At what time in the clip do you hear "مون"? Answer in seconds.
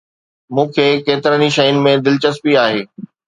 0.53-0.65